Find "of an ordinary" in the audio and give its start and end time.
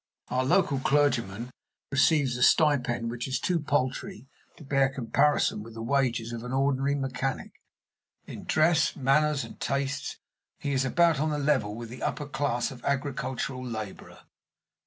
6.33-6.95